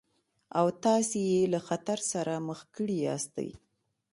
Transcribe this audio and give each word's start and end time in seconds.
او 0.59 0.67
تاسې 0.85 1.19
يې 1.31 1.41
له 1.53 1.59
خطر 1.67 1.99
سره 2.11 2.33
مخ 2.47 2.59
کړي 2.75 2.97
ياستئ. 3.07 3.49